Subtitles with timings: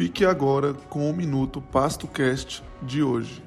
[0.00, 3.44] Fique agora com o Minuto PastoCast de hoje.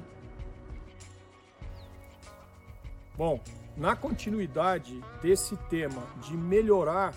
[3.16, 3.40] Bom,
[3.76, 7.12] na continuidade desse tema de melhorar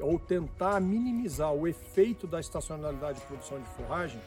[0.00, 4.20] ou tentar minimizar o efeito da estacionalidade de produção de forragem,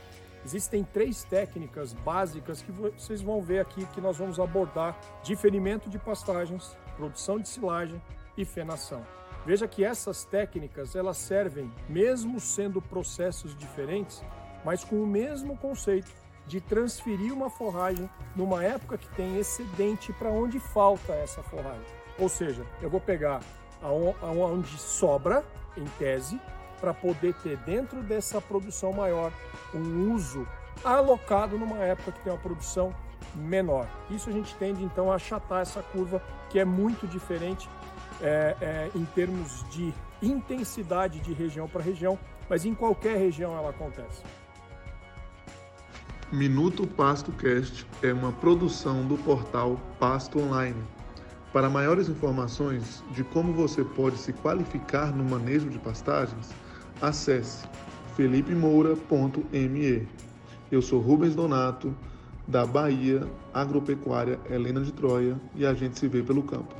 [0.45, 5.99] existem três técnicas básicas que vocês vão ver aqui que nós vamos abordar: diferimento de
[5.99, 8.01] pastagens, produção de silagem
[8.37, 9.05] e fenação.
[9.45, 14.23] Veja que essas técnicas elas servem, mesmo sendo processos diferentes,
[14.63, 16.11] mas com o mesmo conceito
[16.47, 21.85] de transferir uma forragem numa época que tem excedente para onde falta essa forragem.
[22.19, 23.41] Ou seja, eu vou pegar
[23.81, 25.43] aonde sobra,
[25.77, 26.39] em tese,
[26.79, 29.31] para poder ter dentro dessa produção maior
[29.73, 30.47] um uso
[30.83, 32.93] alocado numa época que tem uma produção
[33.35, 33.87] menor.
[34.09, 37.69] Isso a gente tende então a achatar essa curva que é muito diferente
[38.21, 42.17] é, é, em termos de intensidade de região para região,
[42.49, 44.21] mas em qualquer região ela acontece.
[46.33, 50.81] Minuto Pasto Cast é uma produção do portal Pasto Online.
[51.53, 56.49] Para maiores informações de como você pode se qualificar no manejo de pastagens,
[56.99, 57.63] acesse
[58.15, 60.07] felipemoura.me.
[60.71, 61.95] Eu sou Rubens Donato,
[62.47, 66.73] da Bahia Agropecuária Helena de Troia, e a gente se vê pelo campo.